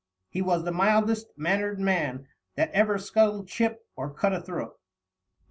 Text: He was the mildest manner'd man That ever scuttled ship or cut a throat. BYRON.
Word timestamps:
He 0.31 0.41
was 0.41 0.63
the 0.63 0.71
mildest 0.71 1.27
manner'd 1.37 1.79
man 1.79 2.27
That 2.55 2.71
ever 2.71 2.97
scuttled 2.97 3.51
ship 3.51 3.85
or 3.95 4.11
cut 4.11 4.33
a 4.33 4.41
throat. 4.41 4.71
BYRON. 4.79 4.79